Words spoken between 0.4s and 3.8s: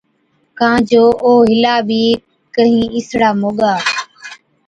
ڪان جو او هِلا بِي ڪهِين اِسڙا موڳا۔